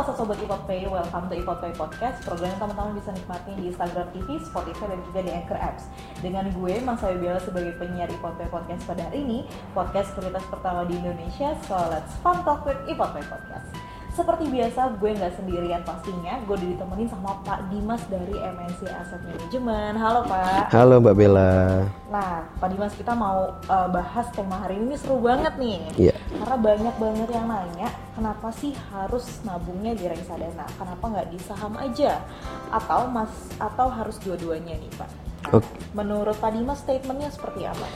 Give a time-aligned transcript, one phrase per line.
[0.00, 3.68] Halo Sobat Ipot Pay, welcome to Ipot Pay Podcast Program yang teman-teman bisa nikmatin di
[3.68, 5.92] Instagram TV, Spotify, dan juga di Anchor Apps.
[6.24, 9.38] Dengan gue, Mas Biala sebagai penyiar Ipot Pay Podcast pada hari ini
[9.76, 13.89] Podcast kualitas pertama di Indonesia, so let's fun talk with Ipot Pay Podcast
[14.20, 16.36] seperti biasa, gue nggak sendirian pastinya.
[16.44, 19.96] Gue ditemenin sama Pak Dimas dari MNC Asset Management.
[19.96, 20.68] Halo Pak.
[20.76, 21.88] Halo Mbak Bella.
[22.12, 25.80] Nah, Pak Dimas kita mau uh, bahas tema hari ini seru banget nih.
[25.96, 26.14] Iya.
[26.36, 30.68] Karena banyak banget yang nanya, kenapa sih harus nabungnya di reksadana?
[30.76, 32.20] Kenapa nggak di saham aja?
[32.68, 35.10] Atau mas atau harus dua-duanya nih Pak?
[35.56, 35.64] Oke.
[35.64, 35.72] Okay.
[35.96, 37.88] Menurut Pak Dimas statementnya seperti apa?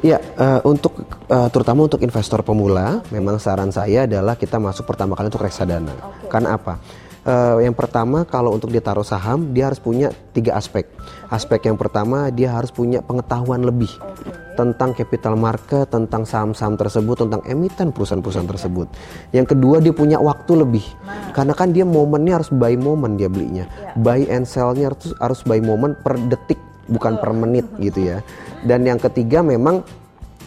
[0.00, 0.96] Ya, uh, untuk
[1.28, 5.92] uh, terutama untuk investor pemula, memang saran saya adalah kita masuk pertama kali untuk reksadana.
[5.92, 6.28] Okay.
[6.32, 6.80] Karena apa?
[7.20, 10.88] Uh, yang pertama kalau untuk ditaruh saham dia harus punya tiga aspek.
[10.88, 11.36] Okay.
[11.36, 14.32] Aspek yang pertama dia harus punya pengetahuan lebih okay.
[14.56, 18.56] tentang capital market, tentang saham-saham tersebut, tentang emiten perusahaan-perusahaan okay.
[18.56, 18.88] tersebut.
[19.36, 21.28] Yang kedua dia punya waktu lebih, nah.
[21.36, 23.92] karena kan dia momennya harus buy moment dia belinya, yeah.
[24.00, 28.18] buy and sellnya harus harus buy moment per detik bukan per menit gitu ya.
[28.66, 29.86] Dan yang ketiga memang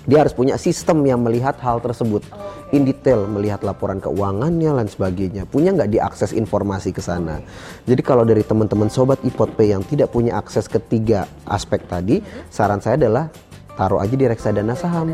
[0.04, 2.24] dia harus punya sistem yang melihat hal tersebut.
[2.28, 2.54] Okay.
[2.74, 5.46] in detail melihat laporan keuangannya dan sebagainya.
[5.46, 7.38] Punya nggak diakses informasi ke sana?
[7.86, 12.50] Jadi kalau dari teman-teman sobat ipotpay yang tidak punya akses ketiga aspek tadi hmm.
[12.50, 13.30] saran saya adalah
[13.78, 15.14] taruh aja di reksadana saham.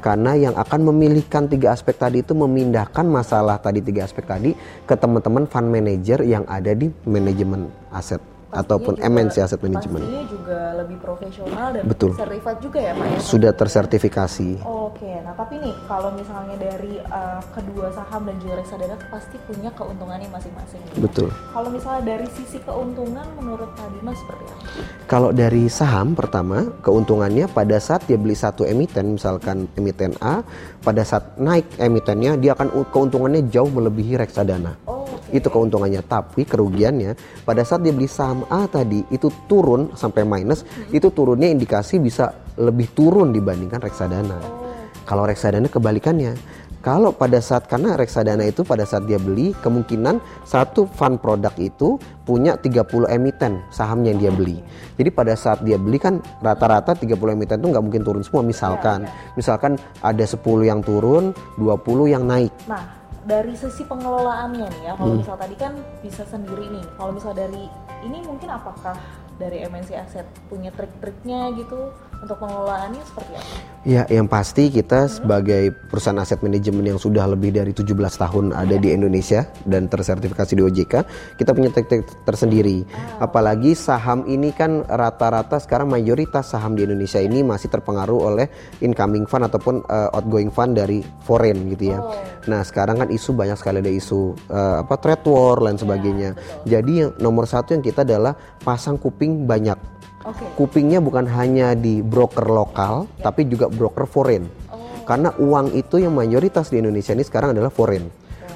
[0.00, 4.56] Karena yang akan memilihkan tiga aspek tadi itu memindahkan masalah tadi tiga aspek tadi
[4.88, 10.06] ke teman-teman fund manager yang ada di manajemen aset ataupun MNC Asset Management.
[10.06, 12.14] Pastinya juga lebih profesional dan Betul.
[12.14, 13.18] sertifikat juga ya Pak ya?
[13.18, 14.50] Sudah tersertifikasi.
[14.62, 15.26] Oh, Oke, okay.
[15.26, 20.30] nah tapi nih kalau misalnya dari uh, kedua saham dan juga reksadana pasti punya keuntungannya
[20.30, 20.78] masing-masing.
[21.02, 21.34] Betul.
[21.50, 24.64] Kalau misalnya dari sisi keuntungan menurut Pak Dimas seperti apa?
[25.10, 30.46] Kalau dari saham pertama keuntungannya pada saat dia beli satu emiten misalkan emiten A,
[30.86, 34.78] pada saat naik emitennya dia akan keuntungannya jauh melebihi reksadana.
[34.86, 40.26] Oh itu keuntungannya tapi kerugiannya pada saat dia beli saham A tadi itu turun sampai
[40.26, 40.92] minus hmm.
[40.92, 44.76] itu turunnya indikasi bisa lebih turun dibandingkan reksadana oh.
[45.08, 46.36] kalau reksadana kebalikannya
[46.84, 51.96] kalau pada saat karena reksadana itu pada saat dia beli kemungkinan satu fund produk itu
[52.28, 54.60] punya 30 emiten sahamnya yang dia beli.
[55.00, 59.08] Jadi pada saat dia beli kan rata-rata 30 emiten itu nggak mungkin turun semua misalkan.
[59.08, 59.32] Ya, ya.
[59.32, 59.72] Misalkan
[60.04, 62.52] ada 10 yang turun, 20 yang naik.
[62.68, 62.84] Nah,
[63.24, 65.20] dari sisi pengelolaannya nih ya kalau hmm.
[65.24, 65.72] misal tadi kan
[66.04, 67.68] bisa sendiri nih kalau misal dari
[68.04, 68.96] ini mungkin apakah
[69.40, 71.90] dari MNC Asset punya trik-triknya gitu
[72.22, 73.74] untuk pengelolaannya seperti apa?
[73.84, 75.12] Ya, yang pasti kita hmm.
[75.20, 78.80] sebagai perusahaan aset manajemen yang sudah lebih dari 17 tahun ada ya.
[78.80, 80.94] di Indonesia dan tersertifikasi di OJK,
[81.36, 82.80] kita punya trik-trik tersendiri.
[82.80, 83.28] Oh.
[83.28, 88.48] Apalagi saham ini kan rata-rata sekarang mayoritas saham di Indonesia ini masih terpengaruh oleh
[88.80, 92.00] incoming fund ataupun uh, outgoing fund dari foreign gitu ya.
[92.00, 92.16] Oh.
[92.48, 96.32] Nah, sekarang kan isu banyak sekali ada isu uh, apa trade war dan sebagainya.
[96.64, 98.32] Ya, Jadi yang nomor satu yang kita adalah
[98.64, 99.76] pasang kuping banyak
[100.24, 100.48] Okay.
[100.56, 103.28] Kupingnya bukan hanya di broker lokal, yeah.
[103.28, 104.48] tapi juga broker foreign.
[104.72, 104.80] Oh.
[105.04, 108.08] Karena uang itu yang mayoritas di Indonesia ini sekarang adalah foreign.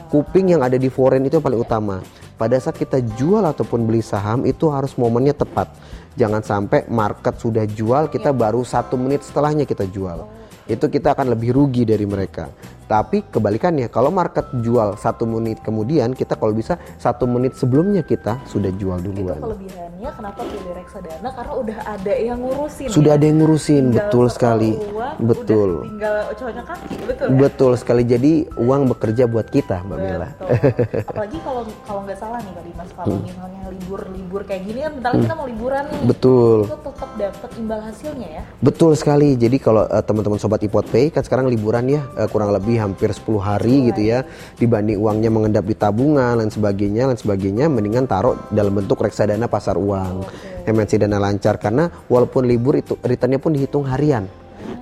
[0.09, 2.01] Kuping yang ada di foreign itu yang paling utama.
[2.41, 5.69] Pada saat kita jual ataupun beli saham itu harus momennya tepat.
[6.17, 8.41] Jangan sampai market sudah jual, kita yeah.
[8.41, 10.25] baru satu menit setelahnya kita jual.
[10.25, 10.29] Oh.
[10.65, 12.49] Itu kita akan lebih rugi dari mereka.
[12.89, 18.41] Tapi kebalikannya, kalau market jual satu menit kemudian, kita kalau bisa satu menit sebelumnya kita
[18.49, 19.37] sudah jual duluan.
[19.37, 22.89] Itu kelebihannya kenapa pilih reksadana karena udah ada yang ngurusin.
[22.89, 23.17] Sudah ya?
[23.21, 24.73] ada yang ngurusin, tinggal betul sekali.
[24.73, 25.71] Uang, betul.
[25.71, 27.27] Udah tinggal cocoknya kaki, betul.
[27.29, 27.37] Ya?
[27.37, 28.03] Betul sekali.
[28.09, 30.29] Jadi uang bekerja buat kita, Mbak Mila.
[31.13, 33.25] Apalagi kalau kalau nggak salah nih, Kak Dimas, kalau hmm.
[33.29, 35.25] misalnya libur-libur kayak gini kan, misalnya hmm.
[35.29, 36.01] kita mau liburan nih.
[36.09, 36.59] Betul.
[36.65, 38.43] Itu tetap dapat imbal hasilnya ya.
[38.65, 39.29] Betul sekali.
[39.37, 43.11] Jadi kalau uh, teman-teman sobat Ipot Pay kan sekarang liburan ya, uh, kurang lebih hampir
[43.11, 44.23] 10 hari gitu ya
[44.57, 49.75] dibanding uangnya mengendap di tabungan dan sebagainya dan sebagainya mendingan taruh dalam bentuk reksadana pasar
[49.75, 50.25] uang.
[50.25, 50.73] Okay.
[50.73, 54.31] MNC dana lancar karena walaupun libur itu returnnya pun dihitung harian.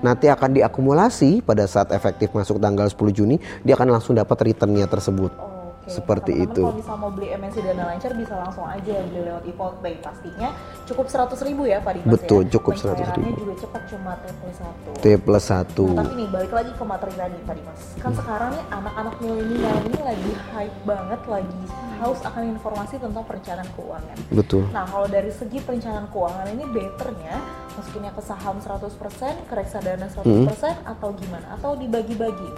[0.05, 4.85] Nanti akan diakumulasi pada saat efektif masuk tanggal 10 Juni dia akan langsung dapat returnnya
[4.85, 5.56] tersebut
[5.87, 6.63] oh seperti teman -teman itu.
[6.67, 10.49] Kalau misalnya mau beli MNC Dana Lancar bisa langsung aja beli lewat e Pay pastinya
[10.85, 12.51] cukup seratus ribu ya Pak Dimas Betul, ya?
[12.59, 13.31] cukup seratus ribu.
[13.39, 14.91] juga cepat cuma T plus satu.
[14.99, 15.87] T plus satu.
[15.95, 17.81] Nah, tapi nih balik lagi ke materi tadi Pak Dimas.
[18.03, 18.19] Kan hmm.
[18.19, 21.63] sekarang nih anak-anak milenial ini lagi hype banget, lagi
[21.97, 24.17] haus akan informasi tentang perencanaan keuangan.
[24.35, 24.63] Betul.
[24.75, 27.37] Nah kalau dari segi perencanaan keuangan ini betternya
[27.77, 30.49] masukinnya ke saham 100%, ke reksadana 100% hmm.
[30.85, 31.47] atau gimana?
[31.61, 32.51] Atau dibagi-bagi?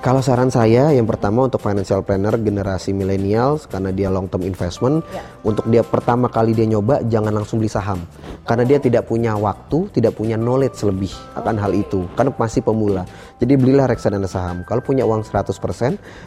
[0.00, 5.04] Kalau saran saya yang pertama untuk financial planner generasi milenial karena dia long term investment
[5.12, 5.20] Ya.
[5.44, 8.00] untuk dia pertama kali dia nyoba jangan langsung beli saham
[8.48, 13.04] karena dia tidak punya waktu, tidak punya knowledge lebih akan hal itu karena masih pemula.
[13.36, 14.64] Jadi belilah reksadana saham.
[14.64, 15.52] Kalau punya uang 100%,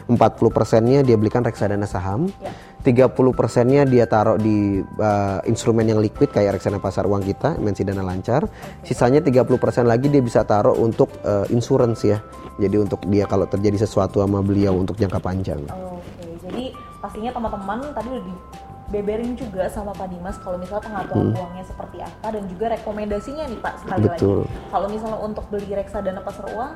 [0.06, 2.30] 40%-nya dia belikan reksadana saham.
[2.38, 2.54] Ya.
[2.84, 8.04] 30%-nya dia taruh di uh, instrumen yang liquid kayak reksadana pasar uang kita, MNC Dana
[8.04, 8.44] Lancar.
[8.84, 9.48] Sisanya 30%
[9.88, 12.20] lagi dia bisa taruh untuk uh, insurance ya.
[12.60, 15.64] Jadi untuk dia kalau terjadi sesuatu sama beliau untuk jangka panjang.
[15.72, 21.64] Oke, jadi pastinya teman-teman tadi udah dibeberin juga sama Pak Dimas kalau misalnya pengaturan uangnya
[21.64, 24.38] seperti apa dan juga rekomendasinya nih Pak sekali Betul.
[24.44, 24.68] lagi.
[24.68, 26.72] Kalau misalnya untuk beli reksadana pasar uang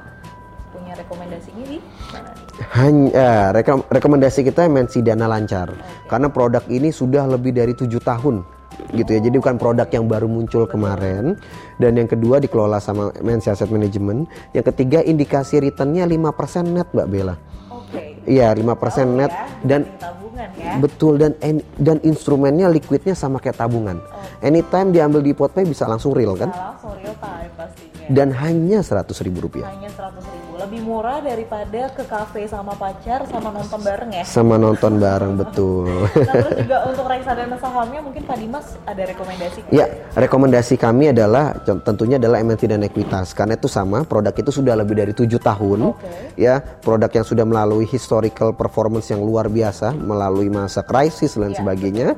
[0.69, 1.79] punya rekomendasinya di
[2.13, 2.31] mana?
[2.77, 5.73] Hanya eh, rekom- rekomendasi kita MNC Dana Lancar
[6.09, 8.58] karena produk ini sudah lebih dari tujuh tahun
[8.95, 9.21] gitu ya.
[9.21, 11.37] Jadi bukan produk yang baru muncul kemarin.
[11.79, 14.29] Dan yang kedua dikelola sama MNC Asset Management.
[14.55, 17.35] Yang ketiga indikasi returnnya 5% net Mbak Bella.
[17.71, 18.21] Oke.
[18.29, 20.73] Iya 5% Tahu net ya, dan tabungan ya.
[20.79, 21.33] betul dan
[21.81, 23.99] dan instrumennya liquidnya sama kayak tabungan.
[24.39, 26.53] Anytime diambil di PotPay bisa langsung real kan?
[26.53, 28.07] Langsung real time pastinya.
[28.09, 29.69] Dan hanya 100 ribu rupiah.
[29.69, 30.48] Hanya 100 ribu.
[30.59, 34.25] Lebih murah daripada ke kafe sama pacar sama nonton bareng ya.
[34.27, 35.87] Sama nonton bareng betul.
[36.19, 39.71] Nah, terus juga untuk reksadana sahamnya mungkin Pak Dimas ada rekomendasi?
[39.71, 39.87] Ya,
[40.19, 44.99] rekomendasi kami adalah tentunya adalah MNC dan Equitas karena itu sama produk itu sudah lebih
[44.99, 46.35] dari tujuh tahun, Oke.
[46.35, 51.63] ya produk yang sudah melalui historical performance yang luar biasa, melalui masa krisis dan Ya.
[51.63, 52.09] sebagainya.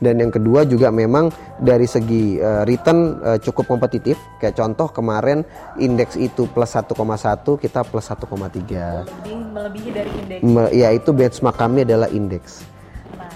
[0.00, 1.28] Dan yang kedua juga memang
[1.60, 4.16] dari segi eh, return eh, cukup kompetitif.
[4.40, 5.44] Kayak contoh kemarin
[5.76, 9.04] indeks itu plus 1,1 kita plus 1,3.
[9.04, 10.42] Lebih melebihi dari indeks.
[10.42, 12.62] Me- Ya itu benchmark kami adalah indeks.
[13.12, 13.28] Nah,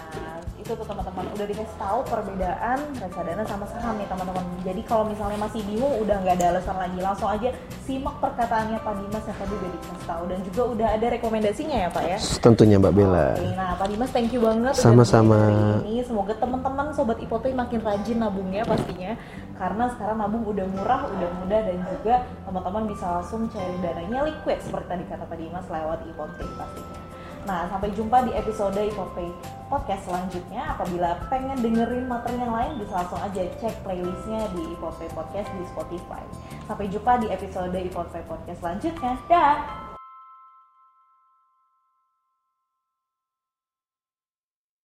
[0.56, 1.03] itu tuh teman-teman
[1.34, 4.44] udah dikasih tahu perbedaan reksadana sama saham nih teman-teman.
[4.62, 7.50] Jadi kalau misalnya masih bingung udah nggak ada alasan lagi, langsung aja
[7.84, 11.88] simak perkataannya Pak Dimas yang tadi udah dikasih tahu dan juga udah ada rekomendasinya ya
[11.90, 12.18] Pak ya.
[12.40, 13.28] Tentunya Mbak Bella.
[13.34, 15.38] Oke, nah Pak Dimas thank you banget Sama-sama.
[15.84, 16.00] ini.
[16.06, 19.12] Semoga teman-teman sobat Ipote makin rajin nabungnya pastinya
[19.58, 22.14] karena sekarang nabung udah murah, udah mudah dan juga
[22.46, 27.03] teman-teman bisa langsung cari dananya liquid seperti tadi kata Pak Dimas lewat Ipote pastinya.
[27.44, 29.28] Nah, sampai jumpa di episode Ipote
[29.68, 30.72] podcast selanjutnya.
[30.72, 35.64] Apabila pengen dengerin materi yang lain, bisa langsung aja cek playlistnya di Ipote Podcast di
[35.68, 36.24] Spotify.
[36.64, 39.12] Sampai jumpa di episode Ipote Podcast selanjutnya.
[39.28, 39.83] Dah!